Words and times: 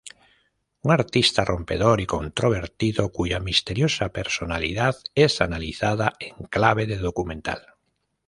Un 0.81 0.91
artista 0.91 1.45
rompedor 1.45 2.01
y 2.01 2.07
controvertido 2.07 3.11
cuya 3.11 3.39
misteriosa 3.39 4.09
personalidad 4.09 4.95
es 5.13 5.41
analizada 5.41 6.13
en 6.19 6.33
clave 6.47 6.87
de 6.87 6.97
documental. 6.97 7.75